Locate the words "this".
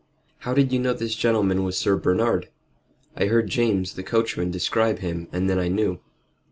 0.93-1.13